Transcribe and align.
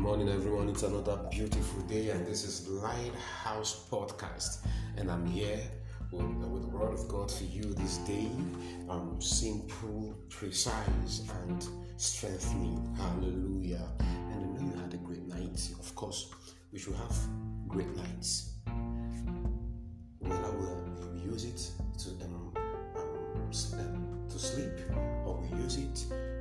morning, 0.00 0.30
everyone. 0.30 0.66
It's 0.70 0.82
another 0.82 1.18
beautiful 1.30 1.82
day, 1.82 2.08
and 2.08 2.26
this 2.26 2.42
is 2.42 2.66
Lighthouse 2.66 3.86
Podcast. 3.90 4.66
And 4.96 5.10
I'm 5.10 5.26
here 5.26 5.60
with, 6.10 6.24
with 6.24 6.62
the 6.62 6.68
Word 6.68 6.94
of 6.94 7.06
God 7.06 7.30
for 7.30 7.44
you 7.44 7.64
this 7.74 7.98
day. 7.98 8.30
Um, 8.88 9.20
simple, 9.20 10.16
precise, 10.30 11.28
and 11.44 11.68
strengthening. 11.98 12.96
Hallelujah. 12.96 13.86
And 13.98 14.42
I 14.42 14.62
know 14.62 14.72
you 14.72 14.80
had 14.80 14.94
a 14.94 14.96
great 14.96 15.28
night. 15.28 15.68
Of 15.78 15.94
course, 15.94 16.32
we 16.72 16.78
should 16.78 16.94
have 16.94 17.16
great 17.68 17.94
nights. 17.94 18.54
Will 20.22 21.12
we 21.12 21.20
use 21.20 21.44
it 21.44 21.70
to 21.98 22.24
um, 22.24 22.52
um, 22.56 24.26
to 24.30 24.38
sleep, 24.38 24.72
or 25.26 25.42
we 25.42 25.62
use 25.62 25.76
it 25.76 25.94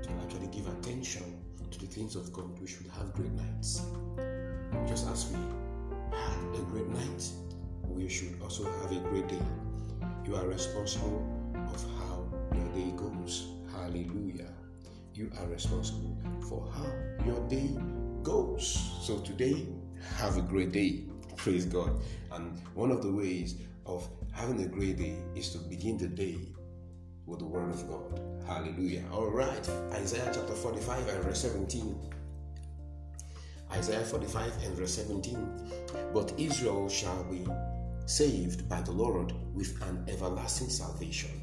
to 0.04 0.10
actually 0.24 0.48
give 0.48 0.68
attention 0.68 1.44
to 1.72 1.80
the 1.80 1.86
things 1.86 2.16
of 2.16 2.32
God, 2.34 2.59
as 5.12 5.32
we 5.32 5.40
had 6.12 6.60
a 6.60 6.64
great 6.70 6.88
night, 6.90 7.30
we 7.88 8.08
should 8.08 8.40
also 8.42 8.66
have 8.66 8.92
a 8.92 9.00
great 9.10 9.28
day. 9.28 9.42
You 10.26 10.36
are 10.36 10.46
responsible 10.46 11.26
of 11.74 11.84
how 11.98 12.28
your 12.56 12.68
day 12.74 12.92
goes. 12.96 13.48
Hallelujah. 13.72 14.54
You 15.16 15.32
are 15.40 15.48
responsible 15.48 16.16
for 16.48 16.70
how 16.72 16.86
your 17.26 17.40
day 17.48 17.76
goes. 18.22 18.92
So 19.02 19.20
today, 19.20 19.68
have 20.18 20.38
a 20.38 20.42
great 20.42 20.72
day. 20.72 21.06
Praise 21.36 21.66
God. 21.66 22.00
And 22.32 22.60
one 22.76 22.92
of 22.92 23.02
the 23.02 23.12
ways 23.12 23.56
of 23.86 24.08
having 24.32 24.62
a 24.62 24.68
great 24.68 24.98
day 24.98 25.16
is 25.36 25.50
to 25.54 25.58
begin 25.58 25.98
the 25.98 26.08
day 26.08 26.38
with 27.26 27.40
the 27.40 27.46
word 27.46 27.72
of 27.72 27.88
God. 27.88 28.22
Hallelujah. 28.46 29.04
All 29.12 29.32
right. 29.32 29.70
Isaiah 29.92 30.32
chapter 30.34 30.54
45 30.54 31.08
and 31.08 31.24
verse 31.24 31.42
17. 31.42 32.19
Isaiah 33.72 34.04
45 34.04 34.54
and 34.64 34.76
verse 34.76 34.96
17. 34.96 35.72
But 36.14 36.34
Israel 36.38 36.90
shall 36.90 37.24
be 37.26 37.46
saved 38.06 38.68
by 38.68 38.82
the 38.82 38.92
Lord 38.92 39.34
with 39.54 39.82
an 39.84 40.04
everlasting 40.08 40.70
salvation. 40.70 41.42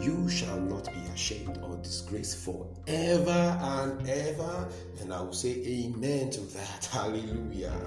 You 0.00 0.28
shall 0.28 0.60
not 0.60 0.92
be 0.92 1.00
ashamed 1.14 1.58
or 1.62 1.76
disgraced 1.76 2.44
forever 2.44 3.58
and 3.62 4.08
ever. 4.08 4.68
And 5.00 5.12
I 5.12 5.20
will 5.20 5.32
say 5.32 5.62
amen 5.64 6.30
to 6.30 6.40
that. 6.40 6.84
Hallelujah. 6.92 7.80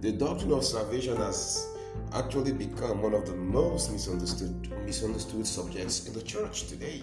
The 0.00 0.12
doctrine 0.12 0.52
of 0.52 0.64
salvation 0.64 1.16
has 1.16 1.66
actually 2.12 2.52
become 2.52 3.02
one 3.02 3.14
of 3.14 3.26
the 3.26 3.34
most 3.34 3.90
misunderstood 3.92 4.70
misunderstood 4.84 5.46
subjects 5.46 6.06
in 6.06 6.14
the 6.14 6.22
church 6.22 6.68
today. 6.68 7.02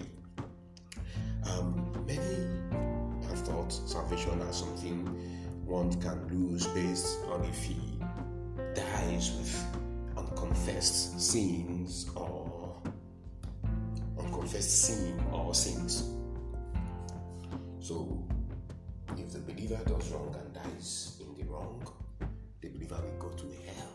Um, 1.50 2.04
many 2.06 2.46
have 3.28 3.38
thought 3.40 3.72
salvation 3.72 4.40
as 4.42 4.58
something 4.58 5.37
one 5.68 5.92
can 6.00 6.26
lose 6.28 6.66
based 6.68 7.18
on 7.26 7.44
if 7.44 7.62
he 7.62 7.76
dies 8.74 9.32
with 9.32 9.66
unconfessed 10.16 11.20
sins 11.20 12.10
or 12.16 12.80
unconfessed 14.18 14.84
sin 14.84 15.20
or 15.30 15.54
sins. 15.54 16.04
So, 17.80 18.26
if 19.18 19.30
the 19.30 19.40
believer 19.40 19.78
does 19.86 20.10
wrong 20.10 20.34
and 20.40 20.54
dies 20.54 21.20
in 21.20 21.34
the 21.34 21.44
wrong, 21.52 21.86
the 22.62 22.68
believer 22.68 23.02
will 23.02 23.28
go 23.28 23.36
to 23.36 23.44
hell. 23.66 23.94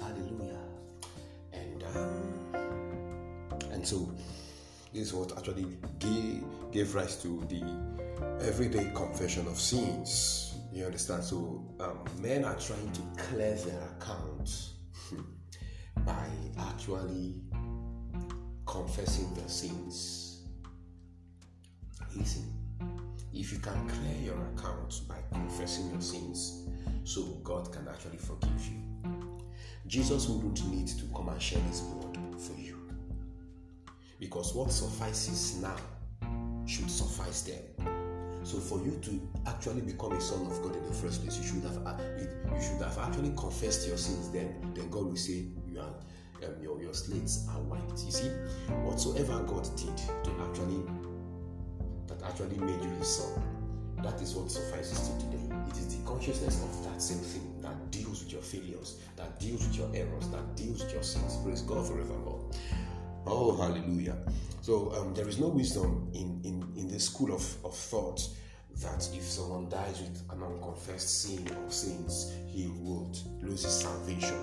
Hallelujah. 0.00 0.60
And 1.54 1.82
um, 1.94 2.46
and 3.72 3.86
so 3.86 4.12
this 4.92 5.08
is 5.08 5.14
what 5.14 5.36
actually 5.38 5.78
gave, 5.98 6.44
gave 6.70 6.94
rise 6.94 7.16
to 7.22 7.44
the 7.48 8.05
everyday 8.40 8.90
confession 8.94 9.46
of 9.46 9.58
sins. 9.58 10.54
You 10.72 10.84
understand? 10.84 11.24
So 11.24 11.74
um, 11.80 12.04
men 12.20 12.44
are 12.44 12.56
trying 12.56 12.92
to 12.92 13.00
clear 13.22 13.54
their 13.54 13.80
account 13.98 14.70
by 16.04 16.28
actually 16.58 17.36
confessing 18.66 19.32
their 19.34 19.48
sins. 19.48 20.42
Listen, 22.14 22.52
if 23.32 23.52
you 23.52 23.58
can 23.58 23.88
clear 23.88 24.16
your 24.22 24.46
account 24.54 25.02
by 25.08 25.16
confessing 25.32 25.90
your 25.90 26.00
sins, 26.00 26.68
so 27.04 27.22
God 27.44 27.72
can 27.72 27.86
actually 27.88 28.18
forgive 28.18 28.66
you. 28.66 28.82
Jesus 29.86 30.28
wouldn't 30.28 30.66
need 30.68 30.88
to 30.88 31.04
come 31.14 31.28
and 31.28 31.40
shed 31.40 31.62
his 31.62 31.80
blood 31.80 32.18
for 32.40 32.58
you. 32.60 32.76
Because 34.18 34.54
what 34.54 34.72
suffices 34.72 35.60
now 35.62 35.76
should 36.66 36.90
suffice 36.90 37.42
then. 37.42 37.95
So 38.46 38.58
for 38.58 38.78
you 38.78 38.96
to 39.02 39.20
actually 39.48 39.80
become 39.80 40.12
a 40.12 40.20
son 40.20 40.46
of 40.46 40.62
God 40.62 40.76
in 40.76 40.86
the 40.86 40.94
first 40.94 41.20
place, 41.20 41.36
you 41.36 41.44
should 41.44 41.64
have 41.64 42.00
you 42.20 42.62
should 42.62 42.80
have 42.80 42.96
actually 42.96 43.32
confessed 43.36 43.88
your 43.88 43.96
sins. 43.96 44.30
Then, 44.30 44.54
then 44.72 44.88
God 44.88 45.06
will 45.06 45.16
say 45.16 45.46
you 45.66 45.80
are 45.80 46.46
um, 46.46 46.62
your 46.62 46.80
your 46.80 46.94
slates 46.94 47.48
are 47.50 47.60
wiped. 47.62 48.04
You 48.04 48.12
see, 48.12 48.28
whatsoever 48.86 49.42
God 49.48 49.68
did 49.76 49.96
to 49.96 50.30
actually 50.46 50.80
that 52.06 52.22
actually 52.22 52.58
made 52.58 52.80
you 52.84 52.90
His 53.00 53.16
son, 53.16 53.42
that 54.04 54.22
is 54.22 54.36
what 54.36 54.48
suffices 54.48 55.08
to 55.08 55.26
today. 55.26 55.42
It 55.68 55.78
is 55.78 55.96
the 55.96 56.06
consciousness 56.06 56.62
of 56.62 56.84
that 56.84 57.02
same 57.02 57.18
thing 57.18 57.60
that 57.62 57.90
deals 57.90 58.22
with 58.22 58.32
your 58.32 58.42
failures, 58.42 59.00
that 59.16 59.40
deals 59.40 59.66
with 59.66 59.76
your 59.76 59.90
errors, 59.92 60.28
that 60.28 60.54
deals 60.54 60.84
with 60.84 60.92
your 60.92 61.02
sins. 61.02 61.36
Praise 61.42 61.62
God 61.62 61.84
forevermore. 61.84 62.48
Oh, 63.26 63.56
hallelujah. 63.56 64.16
So 64.66 64.92
um, 64.96 65.14
there 65.14 65.28
is 65.28 65.38
no 65.38 65.48
wisdom 65.48 66.10
in, 66.14 66.40
in, 66.44 66.55
in 66.86 66.92
this 66.92 67.06
school 67.06 67.34
of, 67.34 67.64
of 67.64 67.74
thought 67.74 68.28
that 68.80 69.08
if 69.12 69.22
someone 69.24 69.68
dies 69.68 70.00
with 70.00 70.22
an 70.30 70.42
unconfessed 70.42 71.22
sin 71.22 71.44
or 71.48 71.70
sins, 71.70 72.32
he 72.46 72.68
would 72.78 73.18
lose 73.42 73.64
his 73.64 73.72
salvation. 73.72 74.36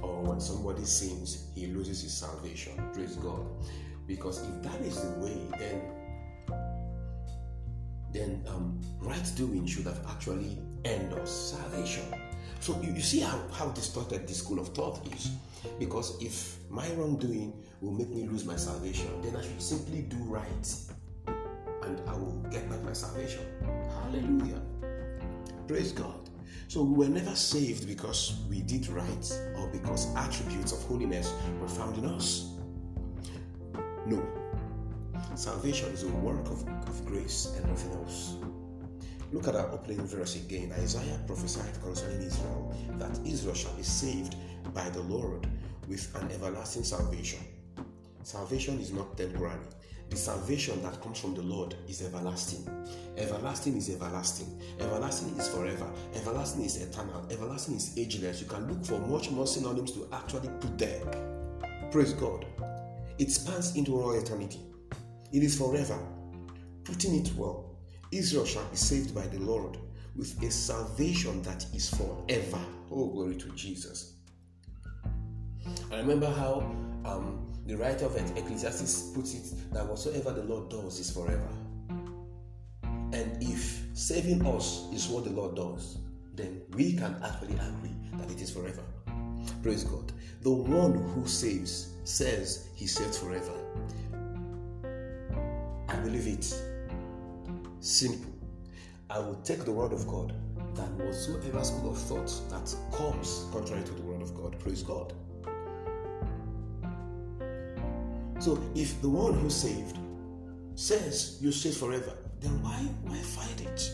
Or 0.00 0.22
when 0.22 0.40
somebody 0.40 0.84
sins, 0.84 1.48
he 1.54 1.66
loses 1.66 2.02
his 2.02 2.16
salvation. 2.16 2.72
Praise 2.94 3.16
God. 3.16 3.44
Because 4.06 4.42
if 4.42 4.62
that 4.62 4.80
is 4.80 5.02
the 5.02 5.10
way, 5.18 5.36
then 5.58 5.82
then 8.12 8.44
um, 8.46 8.78
right 9.00 9.32
doing 9.36 9.66
should 9.66 9.86
have 9.86 10.00
actually 10.08 10.58
earned 10.86 11.12
us 11.14 11.54
salvation. 11.56 12.04
So 12.60 12.78
you, 12.82 12.92
you 12.92 13.00
see 13.00 13.20
how, 13.20 13.40
how 13.52 13.68
distorted 13.68 14.28
this 14.28 14.38
school 14.38 14.58
of 14.58 14.68
thought 14.68 15.06
is. 15.14 15.30
Because 15.78 16.22
if 16.22 16.58
my 16.70 16.90
wrongdoing 16.92 17.54
will 17.80 17.92
make 17.92 18.10
me 18.10 18.26
lose 18.26 18.44
my 18.44 18.56
salvation, 18.56 19.08
then 19.22 19.34
I 19.36 19.42
should 19.42 19.62
simply 19.62 20.02
do 20.02 20.16
right 20.24 20.74
and 21.92 22.08
I 22.08 22.14
will 22.14 22.44
get 22.50 22.68
back 22.68 22.82
my 22.82 22.92
salvation. 22.92 23.44
Hallelujah. 24.02 24.60
Praise 25.68 25.92
God. 25.92 26.30
So 26.68 26.82
we 26.82 27.06
were 27.06 27.12
never 27.12 27.34
saved 27.36 27.86
because 27.86 28.40
we 28.48 28.62
did 28.62 28.88
right 28.88 29.40
or 29.56 29.68
because 29.68 30.14
attributes 30.16 30.72
of 30.72 30.82
holiness 30.84 31.34
were 31.60 31.68
found 31.68 31.98
in 31.98 32.06
us. 32.06 32.54
No. 34.06 34.24
Salvation 35.34 35.90
is 35.90 36.02
a 36.02 36.08
work 36.08 36.46
of, 36.46 36.66
of 36.88 37.06
grace 37.06 37.54
and 37.56 37.68
nothing 37.68 37.92
else. 37.92 38.36
Look 39.32 39.48
at 39.48 39.54
our 39.54 39.70
opening 39.70 40.06
verse 40.06 40.36
again. 40.36 40.72
Isaiah 40.72 41.20
prophesied 41.26 41.80
concerning 41.82 42.22
Israel 42.22 42.74
that 42.98 43.18
Israel 43.24 43.54
shall 43.54 43.74
be 43.74 43.82
saved 43.82 44.36
by 44.74 44.88
the 44.90 45.02
Lord 45.02 45.46
with 45.88 46.14
an 46.20 46.30
everlasting 46.32 46.84
salvation. 46.84 47.40
Salvation 48.22 48.78
is 48.78 48.92
not 48.92 49.16
temporary. 49.16 49.58
The 50.12 50.18
salvation 50.18 50.82
that 50.82 51.00
comes 51.00 51.18
from 51.18 51.32
the 51.34 51.40
Lord 51.40 51.74
is 51.88 52.02
everlasting. 52.02 52.68
Everlasting 53.16 53.78
is 53.78 53.88
everlasting. 53.88 54.60
Everlasting 54.78 55.34
is 55.38 55.48
forever. 55.48 55.90
Everlasting 56.14 56.66
is 56.66 56.82
eternal. 56.82 57.26
Everlasting 57.30 57.76
is 57.76 57.96
ageless. 57.96 58.42
You 58.42 58.46
can 58.46 58.68
look 58.68 58.84
for 58.84 58.98
much 58.98 59.30
more 59.30 59.46
synonyms 59.46 59.92
to 59.92 60.06
actually 60.12 60.50
put 60.60 60.76
there. 60.76 61.00
Praise 61.90 62.12
God. 62.12 62.44
It 63.18 63.30
spans 63.30 63.74
into 63.74 63.98
all 63.98 64.12
eternity. 64.12 64.60
It 65.32 65.42
is 65.42 65.56
forever. 65.56 65.98
Putting 66.84 67.14
it 67.14 67.32
well, 67.34 67.78
Israel 68.12 68.44
shall 68.44 68.66
be 68.66 68.76
saved 68.76 69.14
by 69.14 69.26
the 69.28 69.38
Lord 69.38 69.78
with 70.14 70.42
a 70.42 70.50
salvation 70.50 71.40
that 71.40 71.64
is 71.74 71.88
forever. 71.88 72.60
Oh, 72.90 73.08
glory 73.08 73.36
to 73.36 73.48
Jesus. 73.52 74.16
I 75.90 75.96
remember 75.96 76.26
how 76.26 76.70
um, 77.04 77.50
the 77.66 77.76
writer 77.76 78.06
of 78.06 78.16
Ecclesiastes 78.16 79.10
puts 79.14 79.34
it 79.34 79.72
that 79.72 79.86
whatsoever 79.86 80.32
the 80.32 80.42
Lord 80.42 80.68
does 80.68 80.98
is 80.98 81.10
forever. 81.10 81.48
And 83.12 83.42
if 83.42 83.82
saving 83.92 84.46
us 84.46 84.88
is 84.92 85.08
what 85.08 85.24
the 85.24 85.30
Lord 85.30 85.54
does, 85.56 85.98
then 86.34 86.62
we 86.70 86.94
can 86.94 87.16
actually 87.22 87.54
agree 87.54 87.94
that 88.14 88.30
it 88.30 88.40
is 88.40 88.50
forever. 88.50 88.82
Praise 89.62 89.84
God. 89.84 90.12
The 90.40 90.50
one 90.50 90.94
who 90.94 91.26
saves 91.26 91.92
says 92.04 92.68
he 92.74 92.86
saves 92.86 93.18
forever. 93.18 93.52
I 95.88 95.96
believe 95.96 96.26
it. 96.26 96.54
Simple. 97.80 98.32
I 99.10 99.18
will 99.18 99.40
take 99.44 99.64
the 99.64 99.72
word 99.72 99.92
of 99.92 100.06
God 100.06 100.34
that 100.74 100.90
whatsoever 100.92 101.62
school 101.62 101.90
of 101.90 101.98
thought 101.98 102.32
that 102.48 102.74
comes 102.96 103.46
contrary 103.52 103.84
to 103.84 103.92
the 103.92 104.02
word 104.02 104.22
of 104.22 104.34
God. 104.34 104.58
Praise 104.58 104.82
God. 104.82 105.12
So 108.42 108.58
if 108.74 109.00
the 109.00 109.08
one 109.08 109.34
who 109.34 109.48
saved 109.48 109.98
says 110.74 111.38
you 111.40 111.52
saved 111.52 111.76
forever, 111.76 112.12
then 112.40 112.60
why 112.60 112.74
why 113.04 113.18
fight 113.18 113.60
it? 113.60 113.92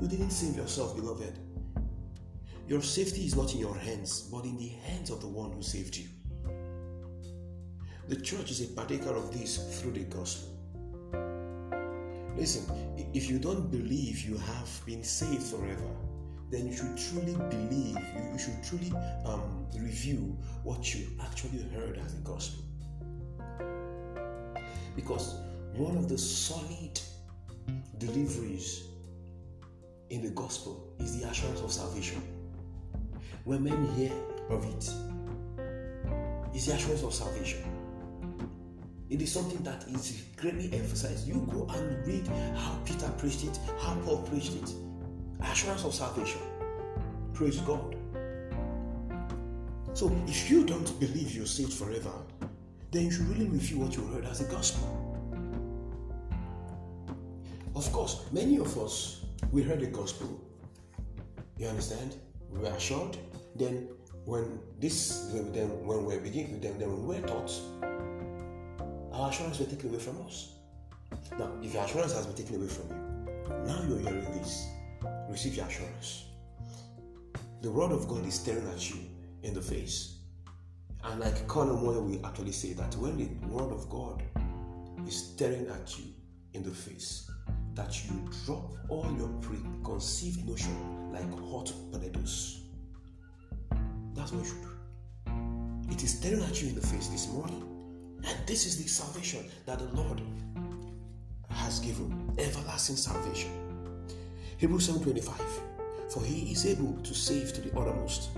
You 0.00 0.08
didn't 0.08 0.32
save 0.32 0.56
yourself, 0.56 0.96
beloved. 0.96 1.38
Your 2.66 2.82
safety 2.82 3.24
is 3.24 3.36
not 3.36 3.54
in 3.54 3.60
your 3.60 3.76
hands, 3.76 4.22
but 4.22 4.44
in 4.44 4.58
the 4.58 4.70
hands 4.88 5.10
of 5.10 5.20
the 5.20 5.28
one 5.28 5.52
who 5.52 5.62
saved 5.62 5.96
you. 5.96 6.08
The 8.08 8.16
church 8.16 8.50
is 8.50 8.60
a 8.62 8.74
partaker 8.74 9.14
of 9.14 9.32
this 9.32 9.80
through 9.80 9.92
the 9.92 10.04
gospel. 10.06 10.48
Listen, 12.36 12.64
if 13.14 13.30
you 13.30 13.38
don't 13.38 13.70
believe 13.70 14.28
you 14.28 14.36
have 14.36 14.80
been 14.84 15.04
saved 15.04 15.44
forever, 15.44 15.92
then 16.50 16.66
you 16.66 16.74
should 16.74 16.98
truly 16.98 17.36
believe, 17.50 17.98
you 18.32 18.36
should 18.36 18.60
truly 18.64 18.92
um, 19.24 19.64
review 19.78 20.36
what 20.64 20.92
you 20.92 21.06
actually 21.20 21.62
heard 21.72 21.98
as 21.98 22.12
the 22.12 22.22
gospel. 22.22 22.64
Because 24.96 25.34
one 25.74 25.96
of 25.96 26.08
the 26.08 26.18
solid 26.18 26.98
deliveries 27.98 28.84
in 30.10 30.22
the 30.22 30.30
gospel 30.30 30.94
is 30.98 31.20
the 31.20 31.28
assurance 31.28 31.60
of 31.60 31.70
salvation. 31.70 32.22
When 33.44 33.62
men 33.62 33.86
hear 33.94 34.12
of 34.48 34.64
it, 34.64 34.90
it's 36.54 36.66
the 36.66 36.74
assurance 36.74 37.02
of 37.02 37.14
salvation. 37.14 37.62
It 39.08 39.22
is 39.22 39.30
something 39.30 39.62
that 39.62 39.86
is 39.88 40.24
greatly 40.36 40.72
emphasized. 40.72 41.28
You 41.28 41.46
go 41.52 41.68
and 41.74 42.06
read 42.06 42.26
how 42.56 42.76
Peter 42.84 43.08
preached 43.18 43.44
it, 43.44 43.58
how 43.78 43.94
Paul 44.04 44.22
preached 44.22 44.54
it. 44.54 44.72
Assurance 45.42 45.84
of 45.84 45.94
salvation. 45.94 46.40
Praise 47.34 47.60
God. 47.60 47.94
So 49.92 50.10
if 50.26 50.50
you 50.50 50.64
don't 50.64 50.98
believe 50.98 51.34
you're 51.36 51.46
saved 51.46 51.72
forever, 51.72 52.10
then 52.90 53.04
you 53.04 53.10
should 53.10 53.28
really 53.28 53.48
review 53.48 53.78
what 53.78 53.96
you 53.96 54.04
heard 54.06 54.24
as 54.24 54.38
the 54.38 54.44
gospel. 54.52 54.86
Of 57.74 57.90
course, 57.92 58.24
many 58.32 58.58
of 58.58 58.76
us 58.78 59.24
we 59.52 59.62
heard 59.62 59.80
the 59.80 59.86
gospel. 59.86 60.28
You 61.58 61.68
understand? 61.68 62.16
We 62.50 62.60
were 62.60 62.68
assured. 62.68 63.16
Then 63.54 63.88
when 64.24 64.58
this 64.80 65.30
then 65.32 65.68
when 65.86 66.04
we 66.04 66.18
begin 66.18 66.60
then, 66.60 66.78
then 66.78 66.90
when 66.90 67.06
we 67.06 67.20
were 67.20 67.26
taught 67.26 67.52
our 69.12 69.30
assurance 69.30 69.58
was 69.58 69.68
taken 69.68 69.88
away 69.90 69.98
from 69.98 70.20
us. 70.26 70.52
Now, 71.38 71.50
if 71.62 71.72
your 71.72 71.84
assurance 71.84 72.12
has 72.12 72.26
been 72.26 72.36
taken 72.36 72.56
away 72.56 72.68
from 72.68 72.88
you, 72.90 73.64
now 73.66 73.82
you're 73.88 73.98
hearing 73.98 74.24
this. 74.38 74.68
Receive 75.30 75.54
your 75.56 75.66
assurance. 75.66 76.24
The 77.62 77.70
word 77.70 77.92
of 77.92 78.06
God 78.08 78.26
is 78.26 78.34
staring 78.34 78.68
at 78.68 78.90
you 78.90 78.96
in 79.42 79.54
the 79.54 79.62
face. 79.62 80.15
And 81.06 81.20
like 81.20 81.46
Conor 81.46 81.74
Moore 81.74 82.00
will 82.00 82.26
actually 82.26 82.52
say 82.52 82.72
that 82.72 82.94
when 82.96 83.16
the 83.16 83.28
word 83.46 83.72
of 83.72 83.88
God 83.88 84.22
is 85.06 85.16
staring 85.16 85.68
at 85.68 85.98
you 85.98 86.06
in 86.54 86.64
the 86.64 86.70
face, 86.70 87.30
that 87.74 88.04
you 88.06 88.28
drop 88.44 88.72
all 88.88 89.06
your 89.16 89.28
preconceived 89.40 90.48
notion 90.48 91.12
like 91.12 91.30
hot 91.48 91.72
potatoes. 91.92 92.62
That's 94.14 94.32
what 94.32 94.44
you 94.44 94.50
should 94.50 94.62
do. 94.62 95.92
It 95.92 96.02
is 96.02 96.18
staring 96.18 96.42
at 96.42 96.60
you 96.60 96.70
in 96.70 96.74
the 96.74 96.86
face 96.86 97.06
this 97.08 97.28
morning. 97.32 97.62
And 98.26 98.46
this 98.46 98.66
is 98.66 98.82
the 98.82 98.88
salvation 98.88 99.44
that 99.66 99.78
the 99.78 99.84
Lord 99.94 100.20
has 101.50 101.78
given. 101.78 102.34
Everlasting 102.38 102.96
salvation. 102.96 103.52
Hebrews 104.58 104.88
7:25. 104.88 105.62
For 106.08 106.22
he 106.24 106.50
is 106.50 106.66
able 106.66 106.94
to 107.02 107.14
save 107.14 107.52
to 107.52 107.60
the 107.60 107.78
uttermost 107.78 108.30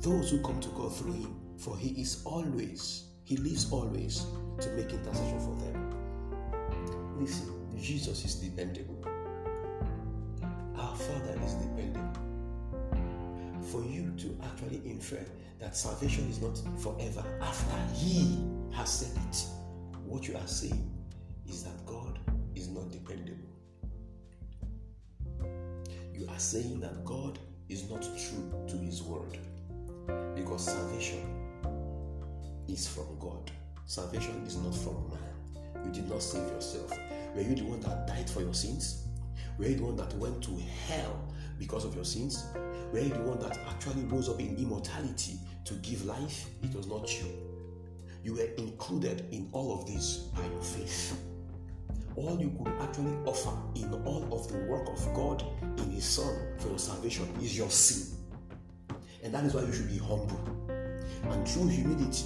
those 0.00 0.30
who 0.30 0.38
come 0.42 0.60
to 0.60 0.68
God 0.68 0.94
through 0.94 1.14
him. 1.14 1.34
For 1.58 1.76
he 1.76 1.88
is 2.00 2.22
always, 2.24 3.04
he 3.24 3.36
lives 3.36 3.70
always 3.70 4.26
to 4.60 4.70
make 4.70 4.90
intercession 4.90 5.40
for 5.40 5.54
them. 5.62 7.18
Listen, 7.18 7.52
Jesus 7.78 8.24
is 8.24 8.34
dependable. 8.36 8.98
Our 10.76 10.96
Father 10.96 11.38
is 11.44 11.54
dependable. 11.54 12.18
For 13.70 13.84
you 13.84 14.12
to 14.18 14.38
actually 14.44 14.82
infer 14.84 15.24
that 15.60 15.76
salvation 15.76 16.28
is 16.28 16.40
not 16.40 16.58
forever 16.80 17.24
after 17.40 17.94
He 17.94 18.44
has 18.72 18.90
said 18.90 19.16
it, 19.30 19.44
what 20.04 20.26
you 20.26 20.36
are 20.36 20.46
saying 20.46 20.90
is 21.48 21.62
that 21.64 21.86
God 21.86 22.18
is 22.54 22.68
not 22.68 22.90
dependable. 22.90 23.48
You 26.14 26.26
are 26.28 26.38
saying 26.38 26.80
that 26.80 27.04
God 27.04 27.38
is 27.68 27.88
not 27.88 28.02
true 28.02 28.52
to 28.68 28.76
His 28.76 29.02
word 29.02 29.38
because 30.34 30.64
salvation 30.64 31.41
is 32.72 32.88
from 32.88 33.18
God. 33.20 33.50
Salvation 33.86 34.42
is 34.46 34.56
not 34.56 34.74
from 34.74 35.10
man. 35.10 35.84
You 35.84 35.92
did 35.92 36.08
not 36.08 36.22
save 36.22 36.48
yourself. 36.48 36.98
Were 37.34 37.42
you 37.42 37.54
the 37.54 37.64
one 37.64 37.80
that 37.80 38.06
died 38.06 38.28
for 38.28 38.40
your 38.40 38.54
sins? 38.54 39.06
Were 39.58 39.66
you 39.66 39.76
the 39.76 39.84
one 39.84 39.96
that 39.96 40.14
went 40.14 40.42
to 40.44 40.58
hell 40.88 41.22
because 41.58 41.84
of 41.84 41.94
your 41.94 42.04
sins? 42.04 42.46
Were 42.92 43.00
you 43.00 43.10
the 43.10 43.20
one 43.20 43.38
that 43.40 43.58
actually 43.68 44.02
rose 44.04 44.28
up 44.28 44.40
in 44.40 44.56
immortality 44.56 45.38
to 45.64 45.74
give 45.74 46.04
life? 46.04 46.46
It 46.62 46.74
was 46.74 46.86
not 46.86 47.12
you. 47.20 47.28
You 48.24 48.34
were 48.34 48.48
included 48.56 49.26
in 49.32 49.48
all 49.52 49.78
of 49.78 49.86
this 49.86 50.18
by 50.34 50.44
your 50.44 50.62
faith. 50.62 51.20
All 52.16 52.38
you 52.40 52.50
could 52.58 52.72
actually 52.80 53.16
offer 53.26 53.56
in 53.74 53.92
all 54.04 54.28
of 54.32 54.48
the 54.48 54.58
work 54.70 54.88
of 54.88 55.14
God 55.14 55.44
in 55.78 55.90
His 55.90 56.04
Son 56.04 56.34
for 56.58 56.68
your 56.68 56.78
salvation 56.78 57.28
is 57.40 57.56
your 57.56 57.70
sin. 57.70 58.16
And 59.22 59.34
that 59.34 59.44
is 59.44 59.54
why 59.54 59.62
you 59.62 59.72
should 59.72 59.88
be 59.88 59.98
humble. 59.98 60.40
And 61.30 61.48
through 61.48 61.68
humility 61.68 62.24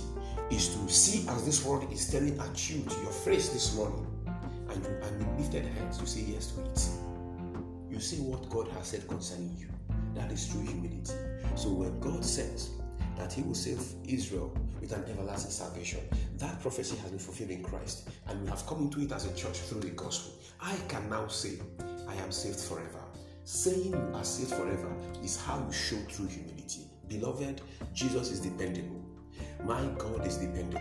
is 0.51 0.69
to 0.69 0.89
see 0.89 1.29
as 1.29 1.45
this 1.45 1.65
word 1.65 1.91
is 1.93 2.07
staring 2.07 2.39
at 2.39 2.71
you 2.71 2.83
to 2.83 3.01
your 3.03 3.13
face 3.13 3.49
this 3.49 3.75
morning, 3.77 4.07
and, 4.71 4.85
you, 4.85 4.91
and 5.03 5.19
with 5.19 5.39
lifted 5.41 5.65
hands, 5.65 6.01
you 6.01 6.07
say 6.07 6.21
yes 6.33 6.53
to 6.53 6.63
it. 6.63 6.89
You 7.91 8.01
say 8.01 8.19
what 8.19 8.49
God 8.51 8.69
has 8.69 8.89
said 8.89 9.09
concerning 9.09 9.57
you. 9.57 9.69
That 10.15 10.31
is 10.31 10.49
true 10.49 10.63
humility. 10.63 11.13
So 11.57 11.71
when 11.71 11.99
God 12.01 12.25
says 12.25 12.71
that 13.19 13.33
He 13.33 13.43
will 13.43 13.55
save 13.55 13.83
Israel 14.07 14.57
with 14.81 14.93
an 14.93 15.05
everlasting 15.11 15.51
salvation, 15.51 16.01
that 16.39 16.61
prophecy 16.61 16.97
has 16.97 17.11
been 17.11 17.19
fulfilled 17.19 17.51
in 17.51 17.63
Christ, 17.63 18.09
and 18.29 18.41
we 18.43 18.49
have 18.49 18.67
come 18.67 18.83
into 18.83 19.01
it 19.01 19.13
as 19.13 19.27
a 19.27 19.35
church 19.35 19.59
through 19.59 19.81
the 19.81 19.91
gospel. 19.91 20.35
I 20.61 20.77
can 20.89 21.09
now 21.09 21.27
say, 21.27 21.59
I 22.09 22.15
am 22.17 22.31
saved 22.31 22.61
forever. 22.61 23.01
Saying 23.45 23.93
you 23.93 24.11
are 24.15 24.25
saved 24.25 24.51
forever 24.51 24.93
is 25.23 25.41
how 25.41 25.59
you 25.65 25.73
show 25.73 25.97
true 26.09 26.27
humility. 26.27 26.83
Beloved, 27.09 27.63
Jesus 27.95 28.31
is 28.31 28.41
dependable. 28.41 29.06
My 29.67 29.85
God 29.99 30.25
is 30.25 30.37
dependable. 30.37 30.81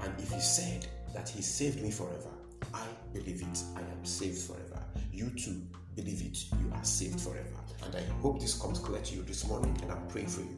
And 0.00 0.18
if 0.18 0.32
He 0.32 0.40
said 0.40 0.86
that 1.12 1.28
He 1.28 1.42
saved 1.42 1.82
me 1.82 1.90
forever, 1.90 2.30
I 2.72 2.86
believe 3.12 3.42
it. 3.42 3.62
I 3.76 3.80
am 3.80 4.02
saved 4.02 4.38
forever. 4.38 4.82
You 5.12 5.28
too 5.28 5.60
believe 5.94 6.22
it. 6.22 6.44
You 6.58 6.72
are 6.74 6.84
saved 6.84 7.20
forever. 7.20 7.60
And 7.84 7.94
I 7.94 8.02
hope 8.22 8.40
this 8.40 8.58
comes 8.58 8.78
clear 8.78 9.02
to 9.02 9.14
you 9.14 9.22
this 9.24 9.46
morning, 9.46 9.78
and 9.82 9.92
I'm 9.92 10.06
praying 10.08 10.28
for 10.28 10.40
you 10.40 10.56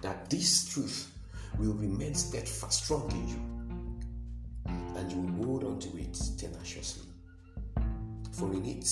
that 0.00 0.30
this 0.30 0.68
truth 0.72 1.12
will 1.58 1.74
remain 1.74 2.14
steadfast, 2.14 2.84
strong 2.84 3.10
in 3.10 3.28
you, 3.28 4.72
and 4.96 5.10
you 5.10 5.18
will 5.22 5.44
hold 5.44 5.64
on 5.64 5.80
to 5.80 5.88
it 5.98 6.16
tenaciously. 6.38 7.08
For 8.30 8.52
in 8.52 8.64
it 8.64 8.88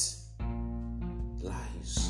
lies 1.40 2.09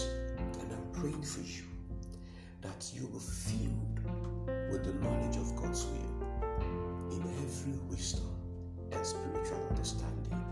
And 0.00 0.72
I'm 0.72 0.90
praying 0.92 1.22
for 1.22 1.40
you 1.40 1.64
that 2.62 2.90
you 2.94 3.06
will 3.08 3.18
be 3.18 3.26
filled 3.26 4.00
with 4.70 4.84
the 4.84 4.94
knowledge 5.04 5.36
of 5.36 5.54
God's 5.56 5.84
will 5.84 7.10
in 7.10 7.22
every 7.44 7.78
wisdom 7.90 8.30
and 8.90 9.06
spiritual 9.06 9.66
understanding. 9.70 10.44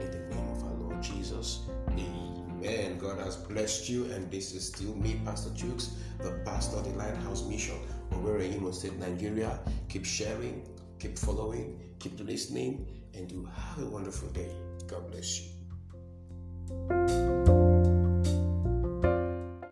In 0.00 0.10
the 0.10 0.34
name 0.34 0.48
of 0.50 0.64
our 0.64 0.74
Lord 0.74 1.02
Jesus, 1.02 1.60
Amen. 1.90 2.98
God 2.98 3.18
has 3.18 3.36
blessed 3.36 3.88
you, 3.88 4.06
and 4.06 4.28
this 4.30 4.52
is 4.52 4.66
still 4.66 4.94
me, 4.96 5.20
Pastor 5.24 5.50
Jukes, 5.54 5.94
the 6.18 6.32
pastor 6.44 6.78
of 6.78 6.84
the 6.84 6.90
Lighthouse 6.98 7.46
Mission, 7.46 7.76
over 8.12 8.38
in 8.38 8.54
Imo 8.54 8.72
State, 8.72 8.98
Nigeria. 8.98 9.60
Keep 9.88 10.04
sharing, 10.04 10.66
keep 10.98 11.16
following, 11.18 11.78
keep 12.00 12.18
listening, 12.18 12.86
and 13.14 13.30
you 13.30 13.48
have 13.54 13.84
a 13.84 13.86
wonderful 13.86 14.28
day. 14.30 14.50
God 14.88 15.08
bless 15.10 15.40
you. 15.40 17.27